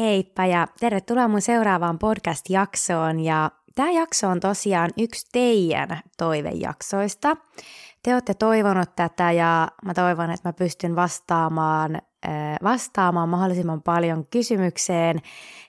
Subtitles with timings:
[0.00, 7.36] Heippa ja tervetuloa mun seuraavaan podcast-jaksoon ja tämä jakso on tosiaan yksi teidän toivejaksoista.
[8.02, 11.98] Te olette toivonut tätä ja mä toivon, että mä pystyn vastaamaan,
[12.62, 15.20] vastaamaan mahdollisimman paljon kysymykseen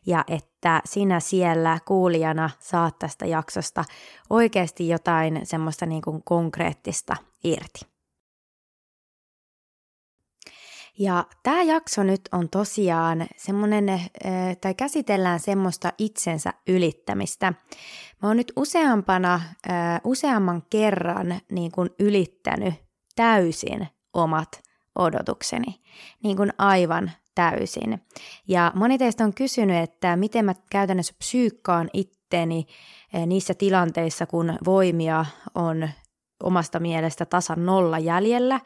[0.05, 3.83] ja että sinä siellä kuulijana saat tästä jaksosta
[4.29, 7.90] oikeasti jotain semmoista niin kuin konkreettista irti.
[10.99, 14.01] Ja tämä jakso nyt on tosiaan semmoinen, eh,
[14.61, 17.53] tai käsitellään semmoista itsensä ylittämistä.
[18.21, 19.35] Mä oon nyt useampana,
[19.69, 22.73] eh, useamman kerran niin kuin ylittänyt
[23.15, 24.61] täysin omat
[24.95, 25.81] odotukseni,
[26.23, 28.01] niin kuin aivan täysin.
[28.47, 32.65] Ja moni teistä on kysynyt, että miten mä käytännössä psyykkaan itteni
[33.13, 35.89] eh, niissä tilanteissa, kun voimia on
[36.43, 38.59] omasta mielestä tasan nolla jäljellä,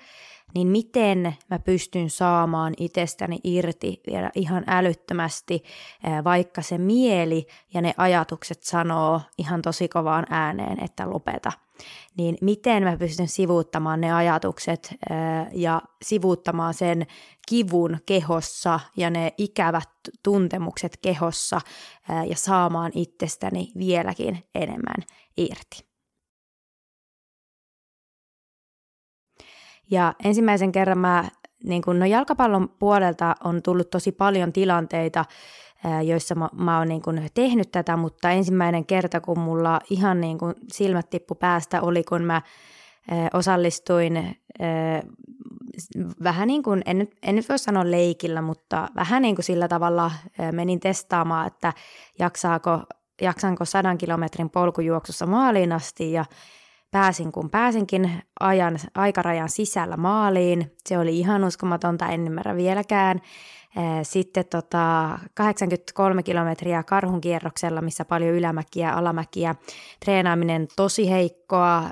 [0.53, 5.63] niin miten mä pystyn saamaan itsestäni irti vielä ihan älyttömästi,
[6.23, 11.51] vaikka se mieli ja ne ajatukset sanoo ihan tosi kovaan ääneen, että lopeta.
[12.17, 14.95] Niin miten mä pystyn sivuuttamaan ne ajatukset
[15.53, 17.07] ja sivuuttamaan sen
[17.47, 19.89] kivun kehossa ja ne ikävät
[20.23, 21.61] tuntemukset kehossa
[22.29, 25.03] ja saamaan itsestäni vieläkin enemmän
[25.37, 25.94] irti.
[29.91, 31.23] Ja ensimmäisen kerran mä,
[31.63, 35.25] niin kun, no jalkapallon puolelta on tullut tosi paljon tilanteita,
[36.03, 40.37] joissa mä, mä oon niin kun tehnyt tätä, mutta ensimmäinen kerta, kun mulla ihan niin
[40.37, 42.41] kun silmät tippu päästä, oli kun mä
[43.33, 44.37] osallistuin
[46.23, 50.11] vähän niin kuin, en, en nyt voi sanoa leikillä, mutta vähän niin kuin sillä tavalla
[50.51, 51.73] menin testaamaan, että
[52.19, 52.83] jaksaako,
[53.21, 56.25] jaksanko sadan kilometrin polkujuoksussa maaliin asti ja
[56.91, 60.71] pääsin kun pääsinkin ajan, aikarajan sisällä maaliin.
[60.85, 63.21] Se oli ihan uskomatonta, en ymmärrä vieläkään.
[64.03, 69.55] Sitten tota, 83 kilometriä karhun kierroksella, missä paljon ylämäkiä, alamäkiä.
[70.05, 71.83] Treenaaminen tosi heikkoa,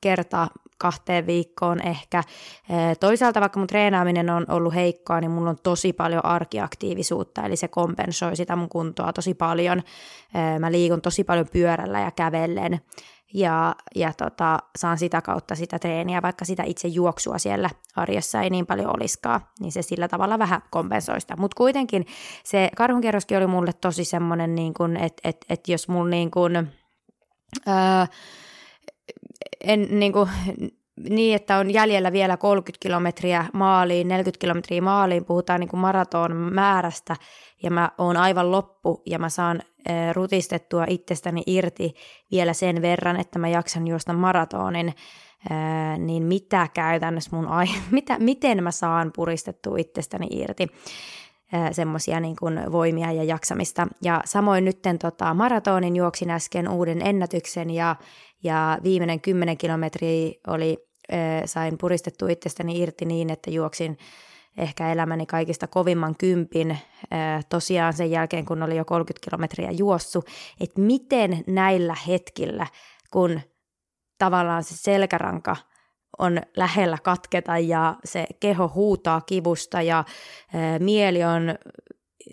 [0.00, 2.22] kerta kahteen viikkoon ehkä.
[3.00, 7.68] Toisaalta vaikka mun treenaaminen on ollut heikkoa, niin mulla on tosi paljon arkiaktiivisuutta, eli se
[7.68, 9.82] kompensoi sitä mun kuntoa tosi paljon.
[10.58, 12.80] Mä liikun tosi paljon pyörällä ja kävellen
[13.34, 18.50] ja, ja tota, saan sitä kautta sitä treeniä, vaikka sitä itse juoksua siellä arjessa ei
[18.50, 21.36] niin paljon olisikaan, niin se sillä tavalla vähän kompensoi sitä.
[21.36, 22.06] Mutta kuitenkin
[22.44, 26.56] se karhunkierroskin oli mulle tosi semmoinen, niin että et, et jos mun niin kuin,
[27.68, 28.06] öö,
[29.60, 30.28] en, niin kuin,
[31.08, 36.36] niin, että on jäljellä vielä 30 kilometriä maaliin, 40 kilometriä maaliin, puhutaan niin kuin maraton
[36.36, 37.16] määrästä,
[37.62, 39.62] ja mä oon aivan loppu, ja mä saan
[40.12, 41.94] rutistettua itsestäni irti
[42.30, 44.94] vielä sen verran, että mä jaksan juosta maratonin,
[45.98, 50.66] niin mitä käytännössä mun ai- mitä, miten mä saan puristettua itsestäni irti?
[51.72, 53.86] Semmoisia niin kuin voimia ja jaksamista.
[54.02, 57.96] Ja samoin nytten tota, maratonin juoksin äsken uuden ennätyksen ja,
[58.42, 60.87] ja viimeinen 10 kilometriä oli,
[61.44, 63.98] sain puristettua itsestäni irti niin, että juoksin
[64.56, 66.78] ehkä elämäni kaikista kovimman kympin
[67.48, 70.24] tosiaan sen jälkeen, kun oli jo 30 kilometriä juossu,
[70.60, 72.66] että miten näillä hetkillä,
[73.10, 73.40] kun
[74.18, 75.56] tavallaan se selkäranka
[76.18, 80.04] on lähellä katketa ja se keho huutaa kivusta ja
[80.78, 81.42] mieli on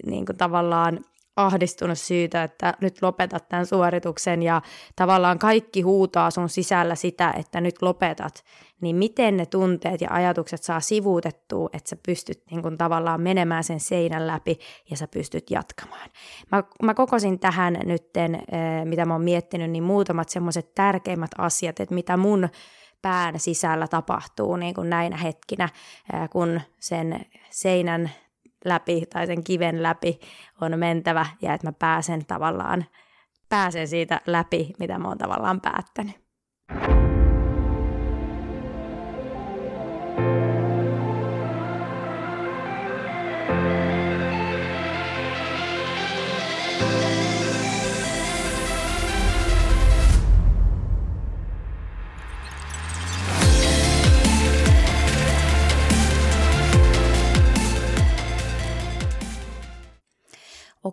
[0.05, 0.99] niin kuin tavallaan
[1.35, 4.61] ahdistunut siitä, että nyt lopetat tämän suorituksen ja
[4.95, 8.43] tavallaan kaikki huutaa sun sisällä sitä, että nyt lopetat,
[8.81, 13.63] niin miten ne tunteet ja ajatukset saa sivuutettua, että sä pystyt niin kun tavallaan menemään
[13.63, 14.59] sen seinän läpi
[14.89, 16.09] ja sä pystyt jatkamaan.
[16.51, 18.43] Mä, mä kokosin tähän nytten,
[18.85, 22.49] mitä mä oon miettinyt, niin muutamat semmoiset tärkeimmät asiat, että mitä mun
[23.01, 25.69] pään sisällä tapahtuu niin kuin näinä hetkinä,
[26.31, 28.11] kun sen seinän
[28.65, 30.19] läpi tai sen kiven läpi
[30.61, 32.85] on mentävä ja että mä pääsen tavallaan,
[33.49, 36.24] pääsen siitä läpi, mitä mä oon tavallaan päättänyt.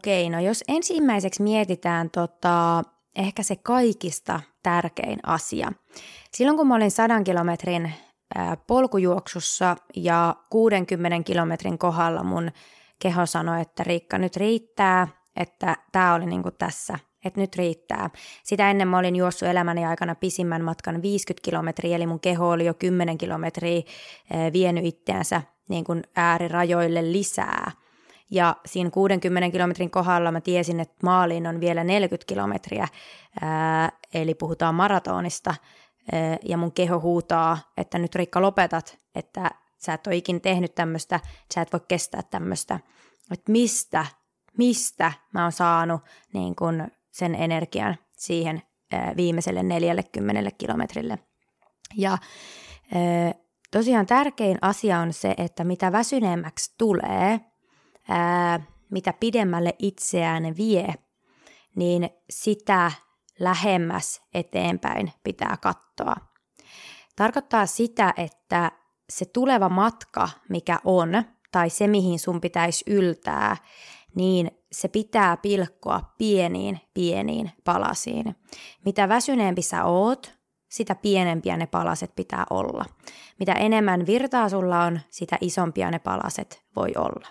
[0.02, 2.82] Okei, no jos ensimmäiseksi mietitään tota,
[3.16, 5.72] ehkä se kaikista tärkein asia.
[6.32, 7.92] Silloin kun mä olin 100 kilometrin
[8.66, 12.50] polkujuoksussa ja 60 kilometrin kohdalla mun
[12.98, 18.10] keho sanoi, että Riikka nyt riittää, että tämä oli niinku tässä, että nyt riittää.
[18.44, 22.64] Sitä ennen mä olin juossut elämäni aikana pisimmän matkan 50 kilometriä, eli mun keho oli
[22.64, 23.82] jo 10 kilometriä
[24.52, 27.70] vienyt itseänsä niin kuin äärirajoille lisää–
[28.30, 32.88] Ja siinä 60 kilometrin kohdalla mä tiesin, että maaliin on vielä 40 kilometriä,
[33.40, 35.54] ää, eli puhutaan maratonista.
[36.12, 40.74] Ää, ja mun keho huutaa, että nyt Riikka lopetat, että sä et ole ikin tehnyt
[40.74, 41.20] tämmöistä,
[41.54, 42.80] sä et voi kestää tämmöistä.
[43.32, 44.06] Että mistä,
[44.58, 46.00] mistä mä oon saanut
[46.32, 51.18] niin kun sen energian siihen ää, viimeiselle 40 kilometrille.
[51.96, 53.34] Ja ää,
[53.70, 57.40] tosiaan tärkein asia on se, että mitä väsyneemmäksi tulee,
[58.08, 58.60] ää,
[58.90, 60.94] mitä pidemmälle itseään vie,
[61.76, 62.92] niin sitä
[63.40, 66.14] lähemmäs eteenpäin pitää katsoa.
[67.16, 68.72] Tarkoittaa sitä, että
[69.10, 71.22] se tuleva matka, mikä on,
[71.52, 73.56] tai se mihin sun pitäisi yltää,
[74.14, 78.36] niin se pitää pilkkoa pieniin, pieniin palasiin.
[78.84, 80.34] Mitä väsyneempi sä oot,
[80.68, 82.84] sitä pienempiä ne palaset pitää olla.
[83.38, 87.28] Mitä enemmän virtaa sulla on, sitä isompia ne palaset voi olla.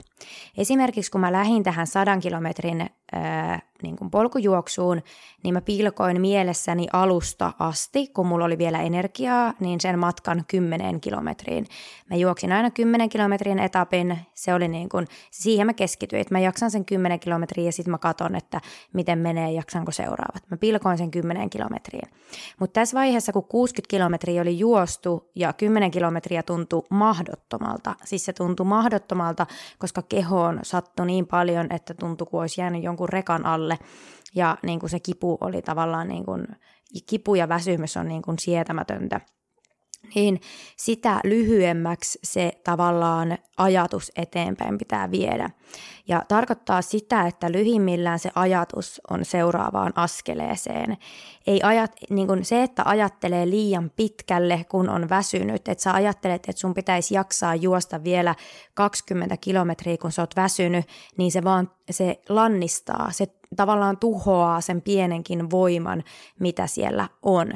[0.58, 5.02] Esimerkiksi kun mä lähdin tähän sadan kilometrin ää, niin kuin polkujuoksuun,
[5.44, 11.02] niin mä pilkoin mielessäni alusta asti, kun mulla oli vielä energiaa, niin sen matkan 10
[11.02, 11.68] kilometriin.
[12.10, 16.40] Mä juoksin aina 10 kilometrin etapin, se oli niin kuin, siihen mä keskityin, että mä
[16.40, 18.62] jaksan sen 10 kilometriä ja sitten mä katon, että
[18.94, 20.44] miten menee, jaksanko seuraavat.
[20.52, 22.10] Mä pilkoin sen 10 kilometriin.
[22.60, 28.34] Mutta tässä vaiheessa, kun 60 kilometriä oli juostu ja 10 kilometriä tuntui mahdottomalta, siis se
[28.34, 29.31] tuntui mahdottomalta,
[29.80, 33.80] koska kehoon sattui niin paljon, että tuntui kuin olisi jäänyt jonkun rekan alle.
[34.36, 36.48] Ja niin kuin se kipu oli tavallaan niin kuin,
[37.06, 39.22] kipu ja väsymys on niin kuin sietämätöntä
[40.16, 40.42] niin
[40.78, 45.50] sitä lyhyemmäksi se tavallaan ajatus eteenpäin pitää viedä.
[46.08, 50.98] Ja tarkoittaa sitä, että lyhimmillään se ajatus on seuraavaan askeleeseen.
[51.48, 56.36] Ei ajat, niin kuin se, että ajattelee liian pitkälle, kun on väsynyt, että sä ajattelet,
[56.36, 58.36] että sun pitäisi jaksaa juosta vielä
[58.74, 60.86] 20 kilometriä, kun sä oot väsynyt,
[61.18, 66.04] niin se vaan se lannistaa, se tavallaan tuhoaa sen pienenkin voiman,
[66.40, 67.52] mitä siellä on.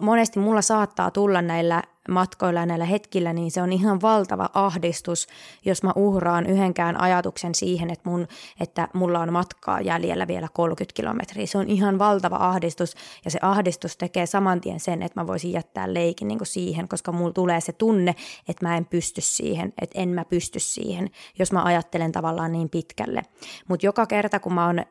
[0.00, 5.26] Monesti mulla saattaa tulla näillä matkoilla ja näillä hetkillä, niin se on ihan valtava ahdistus,
[5.64, 8.28] jos mä uhraan yhdenkään ajatuksen siihen, että, mun,
[8.60, 11.46] että mulla on matkaa jäljellä vielä 30 kilometriä.
[11.46, 15.52] Se on ihan valtava ahdistus ja se ahdistus tekee saman tien sen, että mä voisin
[15.52, 18.14] jättää leikin niin siihen, koska mulla tulee se tunne,
[18.48, 22.70] että mä en pysty siihen, että en mä pysty siihen, jos mä ajattelen tavallaan niin
[22.70, 23.22] pitkälle.
[23.68, 24.86] Mutta joka kerta, kun mä oon äh,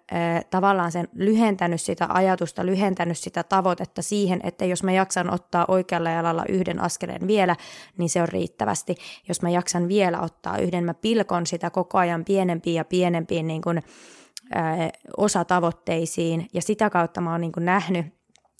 [0.49, 6.09] tavallaan sen lyhentänyt sitä ajatusta, lyhentänyt sitä tavoitetta siihen, että jos mä jaksan ottaa oikealla
[6.09, 7.55] jalalla yhden askeleen, askeleen vielä,
[7.97, 8.95] niin se on riittävästi.
[9.27, 13.61] Jos mä jaksan vielä ottaa yhden, mä pilkon sitä koko ajan pienempiin ja pienempiin niin
[13.61, 13.83] kuin,
[14.51, 18.05] ää, osatavoitteisiin ja sitä kautta mä oon niin kuin nähnyt,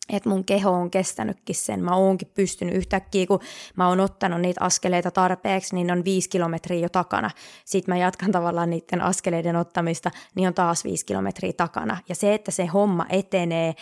[0.09, 1.83] että mun keho on kestänytkin sen.
[1.83, 3.39] Mä oonkin pystynyt yhtäkkiä, kun
[3.75, 7.31] mä oon ottanut niitä askeleita tarpeeksi, niin on viisi kilometriä jo takana.
[7.65, 11.97] Sitten mä jatkan tavallaan niiden askeleiden ottamista, niin on taas viisi kilometriä takana.
[12.09, 13.73] Ja se, että se homma etenee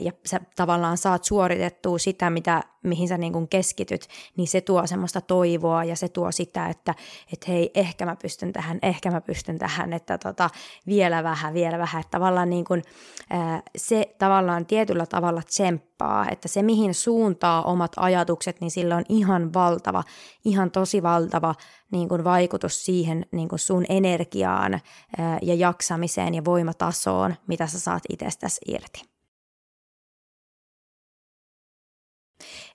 [0.00, 4.06] ja sä tavallaan saat suoritettua sitä, mitä mihin sä niin kuin keskityt,
[4.36, 6.94] niin se tuo semmoista toivoa ja se tuo sitä, että
[7.32, 10.50] et hei, ehkä mä pystyn tähän, ehkä mä pystyn tähän, että tota,
[10.86, 12.00] vielä vähän, vielä vähän.
[12.00, 12.82] Että tavallaan niin kuin,
[13.30, 19.04] ää, se tavallaan tietyllä tavalla tsemppaa, että se mihin suuntaa omat ajatukset, niin sillä on
[19.08, 20.04] ihan valtava,
[20.44, 21.54] ihan tosi valtava
[21.92, 24.80] niin kuin vaikutus siihen niin kuin sun energiaan
[25.18, 29.10] ää, ja jaksamiseen ja voimatasoon, mitä sä saat itsestäsi irti.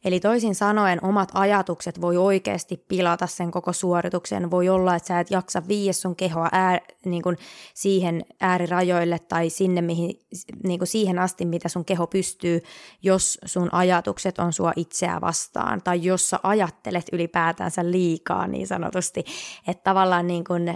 [0.05, 4.51] Eli toisin sanoen omat ajatukset voi oikeasti pilata sen koko suorituksen.
[4.51, 7.37] Voi olla, että sä et jaksa viiä sun kehoa ää, niin kuin
[7.73, 10.19] siihen äärirajoille tai sinne mihin,
[10.63, 12.61] niin kuin siihen asti, mitä sun keho pystyy,
[13.03, 19.23] jos sun ajatukset on sua itseä vastaan tai jos sä ajattelet ylipäätänsä liikaa niin sanotusti.
[19.67, 20.75] Että tavallaan niin kuin, ä,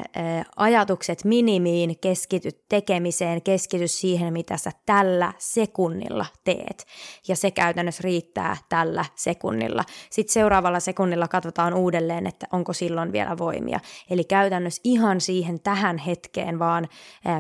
[0.56, 6.86] ajatukset minimiin, keskity tekemiseen, keskity siihen, mitä sä tällä sekunnilla teet.
[7.28, 9.84] Ja se käytännössä riittää tällä sekunnilla.
[10.10, 13.80] Sitten seuraavalla sekunnilla katsotaan uudelleen, että onko silloin vielä voimia.
[14.10, 16.88] Eli käytännössä ihan siihen tähän hetkeen vaan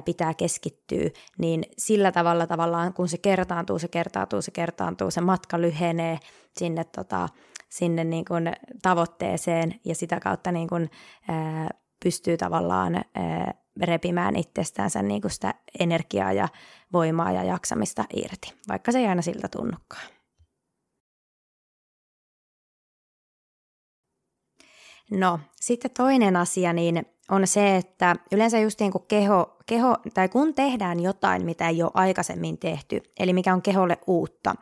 [0.05, 5.61] pitää keskittyä, niin sillä tavalla tavallaan, kun se kertaantuu, se kertaantuu, se kertaantuu, se matka
[5.61, 6.19] lyhenee
[6.57, 7.29] sinne, tota,
[7.69, 10.89] sinne niin kuin tavoitteeseen ja sitä kautta niin kuin,
[11.27, 11.69] ää,
[12.03, 16.47] pystyy tavallaan ää, repimään itsestäänsä niin sitä energiaa ja
[16.93, 20.18] voimaa ja jaksamista irti, vaikka se ei aina siltä tunnukaan.
[25.11, 30.29] No, sitten toinen asia niin on se, että yleensä just niin kuin keho, keho, tai
[30.29, 34.55] kun tehdään jotain, mitä ei ole aikaisemmin tehty, eli mikä on keholle uutta,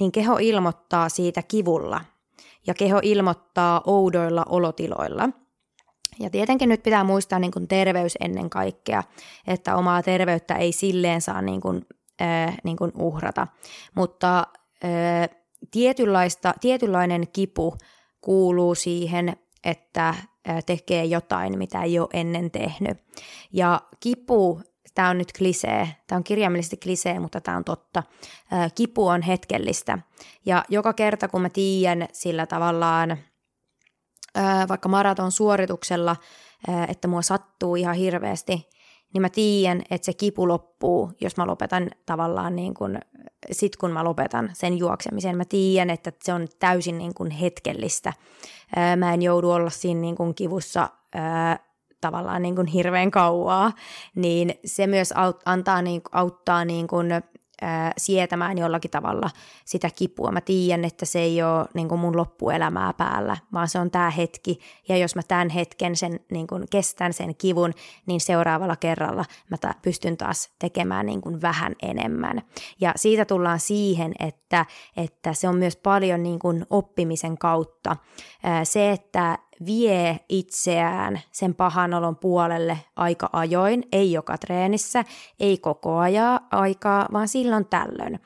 [0.00, 2.00] niin keho ilmoittaa siitä kivulla
[2.66, 5.28] ja keho ilmoittaa oudoilla olotiloilla.
[6.20, 9.02] Ja tietenkin nyt pitää muistaa niin kuin terveys ennen kaikkea,
[9.46, 11.86] että omaa terveyttä ei silleen saa niin kuin,
[12.22, 13.46] äh, niin kuin uhrata.
[13.94, 15.28] Mutta äh,
[15.70, 17.76] tietynlaista, tietynlainen kipu
[18.20, 20.14] kuuluu siihen, että
[20.66, 22.98] tekee jotain, mitä ei ole ennen tehnyt.
[23.52, 24.62] Ja kipu,
[24.94, 28.02] tämä on nyt klisee, tämä on kirjaimellisesti klisee, mutta tämä on totta.
[28.74, 29.98] Kipu on hetkellistä.
[30.46, 33.16] Ja joka kerta, kun mä tiedän sillä tavallaan,
[34.68, 36.16] vaikka maraton suorituksella,
[36.88, 38.68] että mua sattuu ihan hirveästi,
[39.14, 42.98] niin mä tiedän, että se kipu loppuu, jos mä lopetan tavallaan niin kuin,
[43.50, 45.36] sit kun mä lopetan sen juoksemisen.
[45.36, 48.12] Mä tiedän, että se on täysin niin kuin hetkellistä.
[48.96, 50.88] Mä en joudu olla siinä niin kuin kivussa
[52.00, 53.72] tavallaan niin kuin hirveän kauaa,
[54.14, 55.14] niin se myös
[55.44, 57.08] antaa, niin, auttaa niin kuin
[57.60, 59.30] ää, sietämään jollakin tavalla
[59.64, 60.32] sitä kipua.
[60.32, 64.10] Mä tiedän, että se ei ole niin kuin mun loppuelämää päällä, vaan se on tämä
[64.10, 64.60] hetki.
[64.88, 67.74] Ja jos mä tämän hetken sen, niin kuin kestän sen kivun,
[68.06, 72.42] niin seuraavalla kerralla mä ta- pystyn taas tekemään niin kuin vähän enemmän.
[72.80, 77.96] Ja siitä tullaan siihen, että, että se on myös paljon niin kuin oppimisen kautta.
[78.42, 85.04] Ää, se, että vie itseään sen pahan olon puolelle aika ajoin, ei joka treenissä,
[85.40, 88.20] ei koko ajan aikaa, vaan silloin tällöin.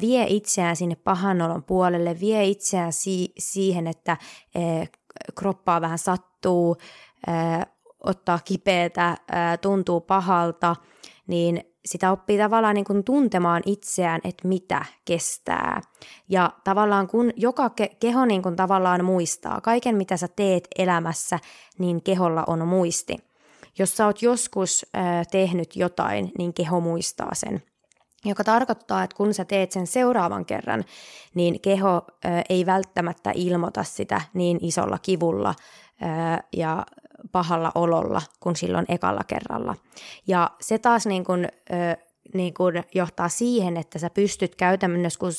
[0.00, 4.16] Vie itseään sinne pahan olon puolelle, vie itseään si- siihen, että
[5.34, 6.76] kroppaa vähän sattuu,
[8.04, 9.16] ottaa kipeätä,
[9.60, 10.76] tuntuu pahalta,
[11.26, 15.80] niin sitä oppii tavallaan niin kuin tuntemaan itseään, että mitä kestää.
[16.28, 21.38] Ja tavallaan kun joka ke- keho niin kuin tavallaan muistaa, kaiken mitä sä teet elämässä,
[21.78, 23.16] niin keholla on muisti.
[23.78, 27.62] Jos sä oot joskus äh, tehnyt jotain, niin keho muistaa sen.
[28.24, 30.84] Joka tarkoittaa, että kun sä teet sen seuraavan kerran,
[31.34, 32.02] niin keho
[32.48, 35.54] ei välttämättä ilmoita sitä niin isolla kivulla
[36.52, 36.86] ja
[37.32, 39.74] pahalla ololla kuin silloin ekalla kerralla.
[40.26, 41.48] Ja se taas niin kuin,
[42.34, 45.30] niin kuin johtaa siihen, että sä pystyt käytännössä, kun,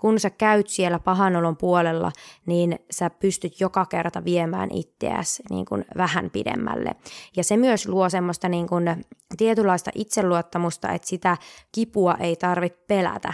[0.00, 2.12] kun sä käyt siellä pahanolon puolella,
[2.46, 6.90] niin sä pystyt joka kerta viemään itseäsi niin kuin vähän pidemmälle.
[7.36, 9.04] Ja se myös luo semmoista niin kuin
[9.36, 11.36] tietynlaista itseluottamusta, että sitä
[11.72, 13.32] kipua ei tarvitse pelätä.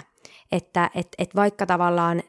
[0.53, 2.23] Että et, et vaikka tavallaan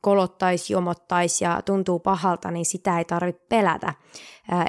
[0.00, 3.94] kolottaisi, jomottaisi ja tuntuu pahalta, niin sitä ei tarvitse pelätä.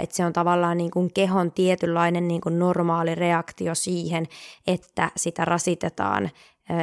[0.02, 4.26] Että se on tavallaan niin kuin kehon tietynlainen niin kuin normaali reaktio siihen,
[4.68, 6.32] että sitä rasitetaan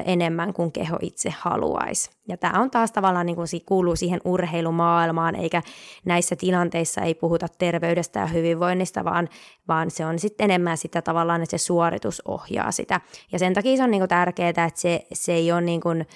[0.05, 2.11] enemmän kuin keho itse haluaisi.
[2.29, 5.63] Ja tämä on taas tavallaan niin kuin kuuluu siihen urheilumaailmaan, eikä
[6.05, 9.29] näissä tilanteissa ei puhuta terveydestä ja hyvinvoinnista, vaan,
[9.69, 13.01] vaan se on sitten enemmän sitä tavallaan, että se suoritus ohjaa sitä.
[13.33, 16.07] Ja sen takia se on niin kuin tärkeää, että se, se ei ole niin kuin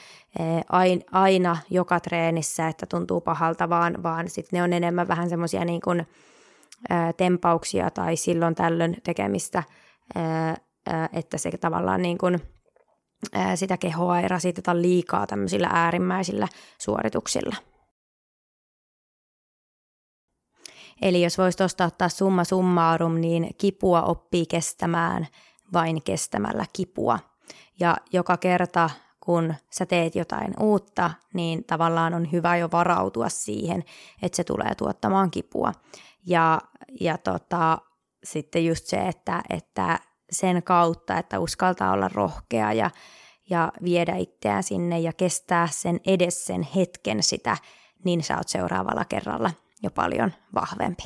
[1.12, 5.80] aina joka treenissä, että tuntuu pahalta, vaan, vaan sitten ne on enemmän vähän semmoisia niin
[5.80, 6.06] kuin,
[7.16, 9.62] tempauksia tai silloin tällöin tekemistä,
[11.12, 12.40] että se tavallaan niin kuin–
[13.54, 17.56] sitä kehoa ei rasiteta liikaa tämmöisillä äärimmäisillä suorituksilla.
[21.02, 25.26] Eli jos voisi tuosta ottaa summa summarum, niin kipua oppii kestämään
[25.72, 27.18] vain kestämällä kipua.
[27.80, 33.84] Ja joka kerta, kun sä teet jotain uutta, niin tavallaan on hyvä jo varautua siihen,
[34.22, 35.72] että se tulee tuottamaan kipua.
[36.26, 36.60] Ja,
[37.00, 37.78] ja tota,
[38.24, 39.98] sitten just se, että, että
[40.30, 42.90] sen kautta, että uskaltaa olla rohkea ja,
[43.50, 47.56] ja viedä itseään sinne ja kestää sen edes sen hetken sitä,
[48.04, 49.50] niin sä oot seuraavalla kerralla
[49.82, 51.02] jo paljon vahvempi.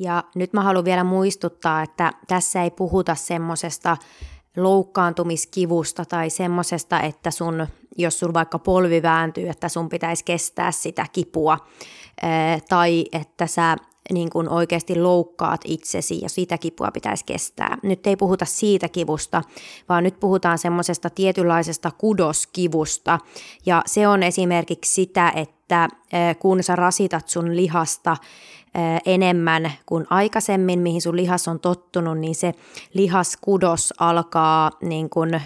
[0.00, 3.96] Ja nyt mä haluan vielä muistuttaa, että tässä ei puhuta semmosesta
[4.56, 7.66] loukkaantumiskivusta tai semmosesta, että sun,
[7.98, 11.58] jos sun vaikka polvi vääntyy, että sun pitäisi kestää sitä kipua,
[12.68, 13.76] tai että sä
[14.12, 17.78] niin kuin oikeasti loukkaat itsesi ja sitä kipua pitäisi kestää.
[17.82, 19.42] Nyt ei puhuta siitä kivusta,
[19.88, 23.18] vaan nyt puhutaan semmoisesta tietynlaisesta kudoskivusta
[23.66, 25.88] ja se on esimerkiksi sitä, että
[26.38, 28.16] kun sä rasitat sun lihasta
[29.06, 32.54] enemmän kuin aikaisemmin, mihin sun lihas on tottunut, niin se
[32.94, 35.42] lihaskudos alkaa niin kuin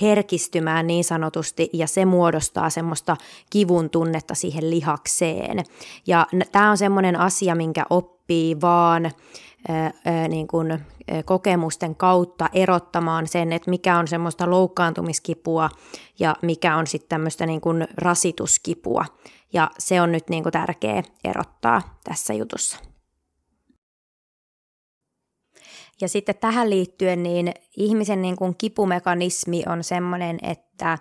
[0.00, 3.16] herkistymään niin sanotusti ja se muodostaa semmoista
[3.50, 5.64] kivun tunnetta siihen lihakseen.
[6.06, 9.10] Ja tämä on semmoinen asia, minkä oppii vaan
[10.28, 10.78] niin kuin,
[11.24, 15.70] kokemusten kautta erottamaan sen, että mikä on semmoista loukkaantumiskipua
[16.18, 19.04] ja mikä on sitten tämmöistä niin kuin rasituskipua.
[19.52, 22.91] Ja se on nyt niin kuin tärkeä erottaa tässä jutussa.
[26.02, 30.98] Ja sitten tähän liittyen niin ihmisen niin kuin kipumekanismi on semmoinen, että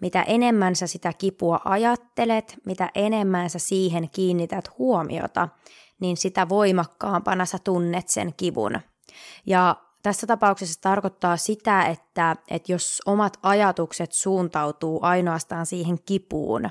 [0.00, 5.48] mitä enemmän sä sitä kipua ajattelet, mitä enemmän sä siihen kiinnität huomiota,
[6.00, 8.80] niin sitä voimakkaampana sä tunnet sen kivun.
[9.46, 16.70] Ja tässä tapauksessa tarkoittaa sitä, että, että jos omat ajatukset suuntautuu ainoastaan siihen kipuun,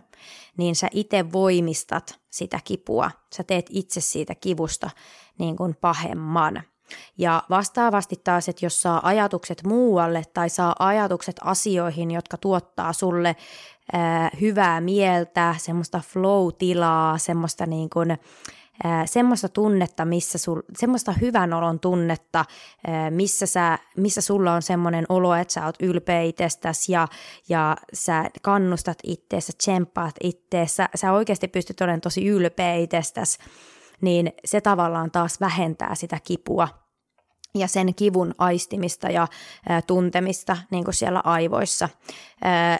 [0.57, 3.11] niin sä itse voimistat sitä kipua.
[3.35, 4.89] Sä teet itse siitä kivusta
[5.37, 6.63] niin kuin pahemman.
[7.17, 13.35] Ja vastaavasti taas, että jos saa ajatukset muualle tai saa ajatukset asioihin, jotka tuottaa sulle
[13.93, 18.17] ää, hyvää mieltä, semmoista flow-tilaa, semmoista niin kuin,
[19.05, 22.45] semmoista tunnetta, missä sul, semmoista hyvän olon tunnetta,
[23.09, 27.07] missä, sä, missä sulla on semmoinen olo, että sä oot ylpeä itsestäsi ja,
[27.49, 33.37] ja sä kannustat itteessä, tsemppaat itteessä, sä oikeasti pystyt olemaan tosi ylpeä itsestäsi,
[34.01, 36.67] niin se tavallaan taas vähentää sitä kipua
[37.55, 39.27] ja sen kivun aistimista ja
[39.87, 41.89] tuntemista niin kuin siellä aivoissa.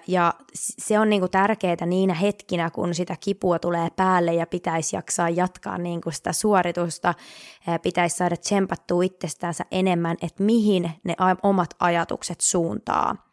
[0.07, 4.95] Ja se on niin kuin tärkeää niinä hetkinä, kun sitä kipua tulee päälle ja pitäisi
[4.95, 7.13] jaksaa jatkaa niin kuin sitä suoritusta,
[7.81, 13.28] pitäisi saada tsempattua itsestäänsä enemmän, että mihin ne omat ajatukset suuntaa.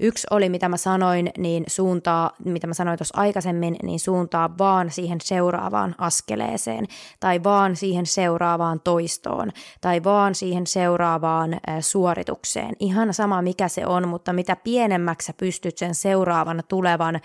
[0.00, 4.90] Yksi oli, mitä mä sanoin, niin suuntaa, mitä mä sanoin tuossa aikaisemmin, niin suuntaa vaan
[4.90, 6.86] siihen seuraavaan askeleeseen,
[7.20, 9.50] tai vaan siihen seuraavaan toistoon,
[9.80, 12.76] tai vaan siihen seuraavaan suoritukseen.
[12.80, 17.20] Ihan sama, mikä se on, mutta mitä pienemmäksi sä pystyt sen seuraavan tulevan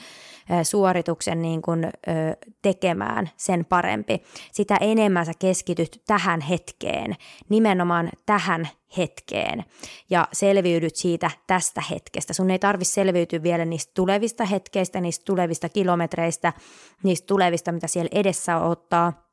[0.64, 1.90] suorituksen niin kuin,
[2.62, 4.24] tekemään, sen parempi.
[4.52, 7.16] Sitä enemmän sä keskityt tähän hetkeen,
[7.50, 9.66] nimenomaan tähän hetkeen
[10.10, 12.34] ja selviydyt siitä tästä hetkestä.
[12.34, 16.54] Sun ei tarvi selviytyä vielä niistä tulevista hetkeistä, niistä tulevista kilometreistä,
[17.04, 19.25] niistä tulevista, mitä siellä edessä ottaa,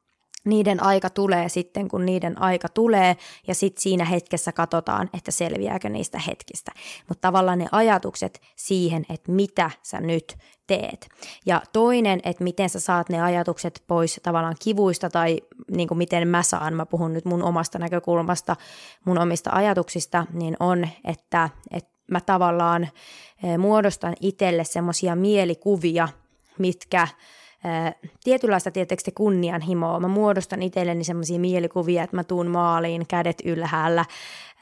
[0.45, 3.17] niiden aika tulee sitten, kun niiden aika tulee,
[3.49, 6.73] ja sitten siinä hetkessä katsotaan, että selviääkö niistä hetkistä.
[7.09, 11.09] Mutta tavallaan ne ajatukset siihen, että mitä sä nyt teet.
[11.47, 15.39] Ja toinen, että miten sä saat ne ajatukset pois tavallaan kivuista, tai
[15.71, 18.57] niin kuin miten mä saan, mä puhun nyt mun omasta näkökulmasta,
[19.05, 22.83] mun omista ajatuksista, niin on, että, että mä tavallaan
[23.43, 26.09] eh, muodostan itselle semmoisia mielikuvia,
[26.59, 27.09] mitkä
[28.25, 30.01] tietynlaista tietysti kunnianhimoa.
[30.01, 34.05] Mä muodostan itselleni semmoisia mielikuvia, että mä tuun maaliin kädet ylhäällä,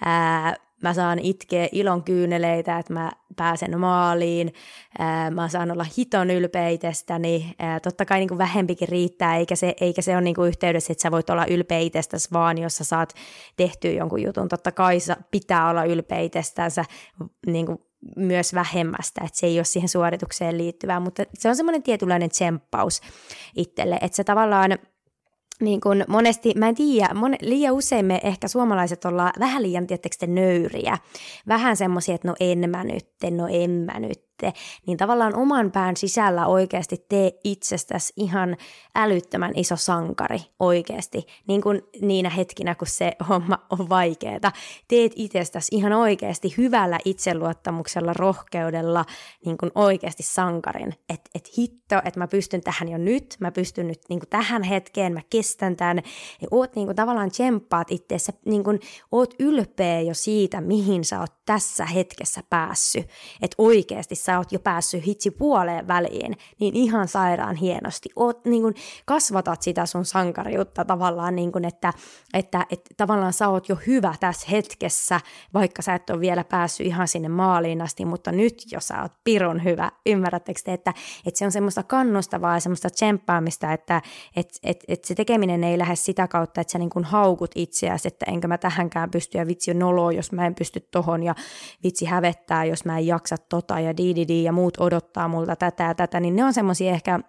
[0.05, 4.53] ää, mä saan itkeä ilon kyyneleitä, että mä pääsen maaliin,
[4.99, 9.57] ää, mä saan olla hiton ylpeä itsestäni, ää, totta kai niin kuin vähempikin riittää, eikä
[9.57, 12.77] se, eikä se ole niin kuin yhteydessä, että sä voit olla ylpeä itsestäsi vaan, jos
[12.77, 13.15] sä saat
[13.57, 14.99] tehtyä jonkun jutun, totta kai
[15.31, 16.85] pitää olla ylpeä itsestänsä
[17.47, 17.79] niin kuin
[18.17, 23.01] myös vähemmästä, että se ei ole siihen suoritukseen liittyvää, mutta se on semmoinen tietynlainen tsemppaus
[23.57, 24.79] itselle, että se tavallaan
[25.61, 29.87] niin kuin monesti, mä en tiedä, mon, liian usein me ehkä suomalaiset ollaan vähän liian
[29.87, 30.99] tietysti nöyriä.
[31.49, 34.53] Vähän semmoisia, että no en mä nyt, no en mä nyt, sitten,
[34.87, 38.57] niin tavallaan oman pään sisällä oikeasti tee itsestäsi ihan
[38.95, 44.53] älyttömän iso sankari oikeasti, niin kuin niinä hetkinä, kun se homma on vaikeaa.
[44.89, 49.05] Teet itsestäsi ihan oikeasti hyvällä itseluottamuksella, rohkeudella
[49.45, 53.89] niin kuin oikeasti sankarin, että et hitto, että mä pystyn tähän jo nyt, mä pystyn
[53.89, 55.97] nyt niin kuin tähän hetkeen, mä kestän tämän,
[56.41, 58.81] ja oot niin kuin tavallaan tsemppaat itseessä, niin kuin
[59.13, 63.07] oot ylpeä jo siitä, mihin sä oot tässä hetkessä päässyt,
[63.43, 68.09] että oikeasti sä oot jo päässyt hitsi puoleen väliin, niin ihan sairaan hienosti.
[68.17, 71.93] Oot, niin kuin, kasvatat sitä sun sankariutta tavallaan, niin kuin, että,
[72.35, 75.21] että, että tavallaan sä oot jo hyvä tässä hetkessä,
[75.55, 79.13] vaikka sä et ole vielä päässyt ihan sinne maaliin asti, mutta nyt jo sä oot
[79.25, 79.91] pirun hyvä.
[80.07, 80.95] Ymmärrättekö te, että,
[81.27, 84.03] että se on semmoista kannustavaa ja semmoista tsemppaamista, että
[84.37, 88.09] että että että se tekeminen ei lähde sitä kautta, että sä niin kuin haukut itseäsi,
[88.09, 91.35] että enkö mä tähänkään pysty ja vitsi on noloa, jos mä en pysty tohon ja
[91.85, 95.85] vitsi hävettää, jos mä en jaksa tota ja di, di ja muut odottaa multa tätä
[95.85, 97.21] ja tätä, niin ne on semmoisia ehkä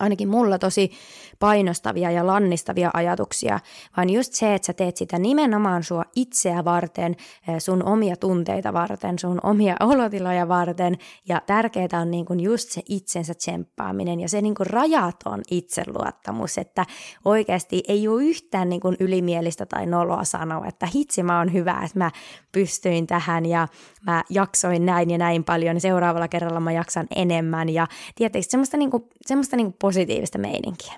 [0.00, 0.90] ainakin mulla tosi
[1.38, 3.60] painostavia ja lannistavia ajatuksia,
[3.96, 7.16] vaan just se, että sä teet sitä nimenomaan sua itseä varten,
[7.48, 10.98] eh, sun omia tunteita varten, sun omia olotiloja varten,
[11.28, 16.58] ja tärkeää on niin kuin just se itsensä tsemppaaminen ja se niin kuin rajaton itseluottamus,
[16.58, 16.86] että
[17.24, 21.80] oikeasti ei ole yhtään niin kuin ylimielistä tai noloa sanoa, että hitsi mä oon hyvä,
[21.84, 22.10] että mä
[22.52, 23.68] pystyin tähän ja
[24.06, 28.76] mä jaksoin näin ja näin paljon, niin seuraavalla kerralla mä jaksan enemmän, ja tietysti semmoista,
[28.76, 30.92] niin kuin, semmoista niin kuin positiivista meininkiä.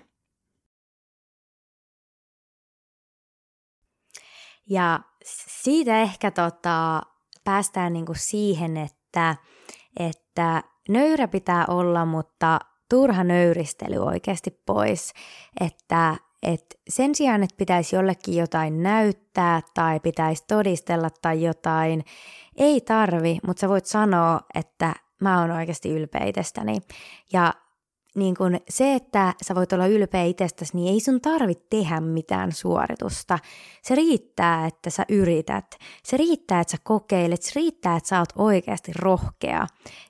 [4.71, 5.01] Ja
[5.63, 7.03] siitä ehkä tota,
[7.45, 9.37] päästään niinku siihen, että,
[10.01, 12.59] että nöyrä pitää olla, mutta
[12.91, 15.13] turha nöyristely oikeasti pois.
[15.61, 22.05] Että että sen sijaan, että pitäisi jollekin jotain näyttää tai pitäisi todistella tai jotain,
[22.57, 26.79] ei tarvi, mutta sä voit sanoa, että mä oon oikeasti ylpeä itsestäni.
[27.33, 27.55] Ja
[28.15, 32.53] niin kun se, että sä voit olla ylpeä itsestäsi, niin ei sun tarvitse tehdä mitään
[32.53, 33.39] suoritusta.
[33.83, 35.79] Se riittää, että sä yrität.
[36.05, 37.43] Se riittää, että sä kokeilet.
[37.43, 39.67] Se riittää, että sä oot oikeasti rohkea.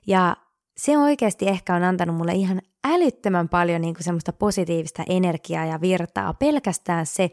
[0.07, 0.37] Ja
[0.77, 5.81] se oikeasti ehkä on antanut mulle ihan älyttömän paljon niin kuin semmoista positiivista energiaa ja
[5.81, 7.23] virtaa pelkästään se,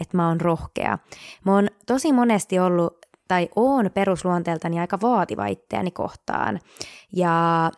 [0.00, 0.98] että mä oon rohkea.
[1.44, 6.60] Mä oon tosi monesti ollut tai oon perusluonteeltani aika vaativa itseäni kohtaan
[7.12, 7.70] ja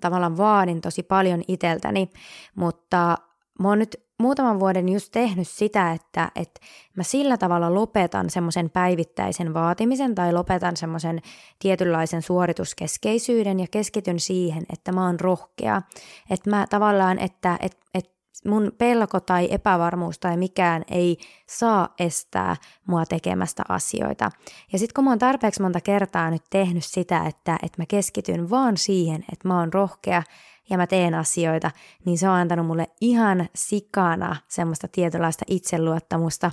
[0.00, 2.10] tavallaan vaadin tosi paljon iteltäni,
[2.54, 3.18] mutta
[3.60, 6.60] mä oon nyt muutaman vuoden just tehnyt sitä, että, että
[6.96, 11.20] mä sillä tavalla lopetan semmoisen päivittäisen vaatimisen tai lopetan semmoisen
[11.58, 15.82] tietynlaisen suorituskeskeisyyden ja keskityn siihen, että mä oon rohkea.
[16.30, 22.56] Että mä tavallaan, että, että, että mun pelko tai epävarmuus tai mikään ei saa estää
[22.86, 24.30] mua tekemästä asioita.
[24.72, 28.50] Ja sitten kun mä oon tarpeeksi monta kertaa nyt tehnyt sitä, että, että mä keskityn
[28.50, 30.22] vaan siihen, että mä oon rohkea
[30.70, 31.70] ja mä teen asioita,
[32.04, 36.50] niin se on antanut mulle ihan sikana semmoista tietynlaista itseluottamusta,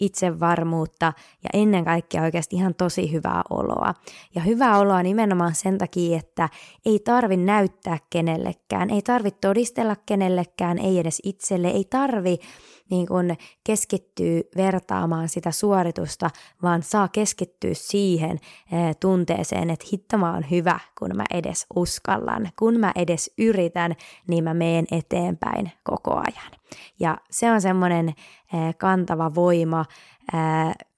[0.00, 1.12] itsevarmuutta
[1.44, 3.94] ja ennen kaikkea oikeasti ihan tosi hyvää oloa.
[4.34, 6.48] Ja hyvää oloa nimenomaan sen takia, että
[6.86, 12.38] ei tarvi näyttää kenellekään, ei tarvi todistella kenellekään, ei edes itselle, ei tarvi
[12.90, 16.30] niin kuin keskittyy vertaamaan sitä suoritusta,
[16.62, 18.40] vaan saa keskittyä siihen
[18.72, 22.48] e, tunteeseen, että hitto mä oon hyvä, kun mä edes uskallan.
[22.58, 23.94] Kun mä edes yritän,
[24.28, 26.52] niin mä meen eteenpäin koko ajan.
[27.00, 28.12] Ja se on semmoinen e,
[28.78, 29.84] kantava voima,
[30.32, 30.36] e,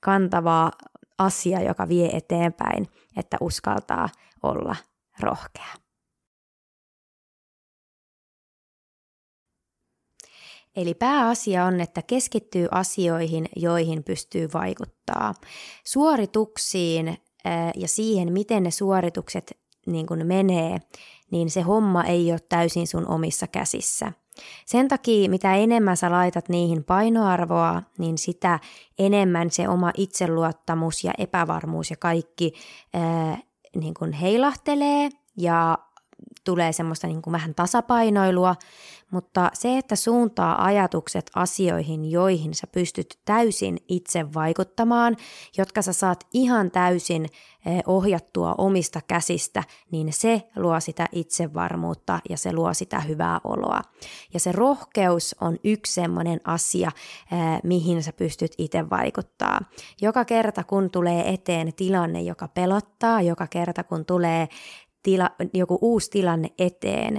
[0.01, 0.71] kantava
[1.19, 4.09] asia, joka vie eteenpäin, että uskaltaa
[4.43, 4.77] olla
[5.21, 5.86] rohkea.
[10.77, 15.35] Eli pääasia on, että keskittyy asioihin, joihin pystyy vaikuttaa.
[15.85, 17.19] Suorituksiin
[17.77, 20.79] ja siihen, miten ne suoritukset niin kuin menee,
[21.31, 24.13] niin se homma ei ole täysin sun omissa käsissä.
[24.67, 28.61] Sen takia, mitä enemmän sä laitat niihin painoarvoa, niin sitä
[28.99, 32.53] enemmän se oma itseluottamus ja epävarmuus ja kaikki
[32.95, 33.39] ää,
[33.77, 35.79] niin kuin heilahtelee ja
[36.47, 38.55] tulee semmoista niin kuin vähän tasapainoilua,
[39.11, 45.17] mutta se, että suuntaa ajatukset asioihin, joihin sä pystyt täysin itse vaikuttamaan,
[45.59, 47.25] jotka sä saat ihan täysin
[47.67, 53.81] eh, ohjattua omista käsistä, niin se luo sitä itsevarmuutta ja se luo sitä hyvää oloa.
[54.35, 56.91] Ja se rohkeus on yksi semmoinen asia,
[57.33, 59.61] eh, mihin sä pystyt itse vaikuttaa.
[60.01, 64.49] Joka kerta kun tulee eteen tilanne, joka pelottaa, joka kerta kun tulee
[65.07, 67.19] tila, joku uusi tilanne eteen,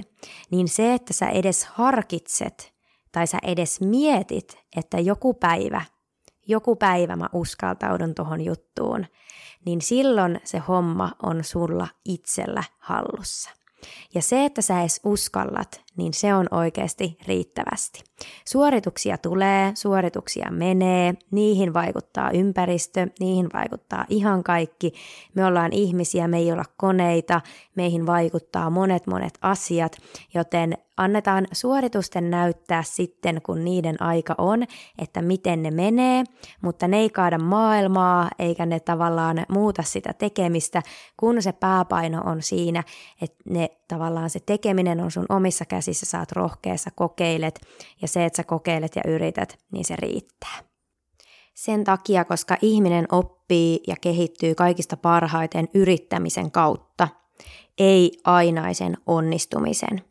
[0.50, 2.74] niin se, että sä edes harkitset
[3.12, 5.82] tai sä edes mietit, että joku päivä,
[6.46, 9.06] joku päivä mä uskaltaudun tuohon juttuun,
[9.64, 13.50] niin silloin se homma on sulla itsellä hallussa.
[14.14, 18.04] Ja se, että sä edes uskallat, niin se on oikeasti riittävästi.
[18.44, 24.92] Suorituksia tulee, suorituksia menee, niihin vaikuttaa ympäristö, niihin vaikuttaa ihan kaikki.
[25.34, 27.40] Me ollaan ihmisiä, me ei olla koneita,
[27.74, 29.96] meihin vaikuttaa monet monet asiat,
[30.34, 34.62] joten annetaan suoritusten näyttää sitten, kun niiden aika on,
[34.98, 36.24] että miten ne menee,
[36.60, 40.82] mutta ne ei kaada maailmaa, eikä ne tavallaan muuta sitä tekemistä,
[41.16, 42.84] kun se pääpaino on siinä,
[43.22, 47.60] että ne tavallaan se tekeminen on sun omissa käsissä, sä oot rohkeassa, kokeilet,
[48.02, 50.58] ja se, että sä kokeilet ja yrität, niin se riittää.
[51.54, 57.08] Sen takia, koska ihminen oppii ja kehittyy kaikista parhaiten yrittämisen kautta,
[57.78, 60.04] ei ainaisen onnistumisen.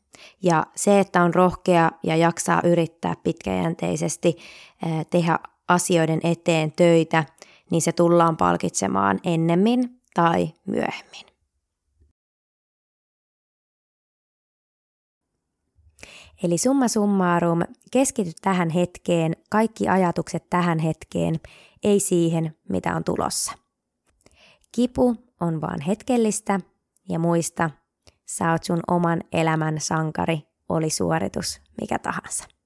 [0.43, 4.37] Ja se, että on rohkea ja jaksaa yrittää pitkäjänteisesti
[5.09, 7.25] tehdä asioiden eteen töitä,
[7.71, 11.36] niin se tullaan palkitsemaan ennemmin tai myöhemmin.
[16.43, 17.59] Eli summa summarum,
[17.91, 21.35] keskity tähän hetkeen, kaikki ajatukset tähän hetkeen,
[21.83, 23.51] ei siihen, mitä on tulossa.
[24.71, 26.59] Kipu on vaan hetkellistä
[27.09, 27.69] ja muista,
[28.25, 32.56] sä oot sun oman elämän sankari, oli suoritus mikä tahansa.